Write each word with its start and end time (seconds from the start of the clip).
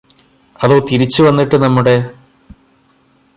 അതോ 0.59 0.79
തിരിച്ച് 0.91 1.21
വന്നിട്ട് 1.21 1.55
നമ്മുടെ 1.55 1.95